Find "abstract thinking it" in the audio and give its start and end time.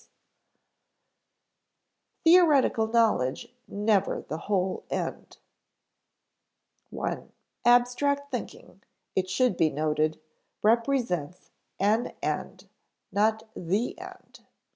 7.65-9.29